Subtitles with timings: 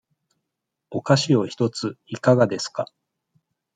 [0.89, 2.91] お菓子を一ついかがですか。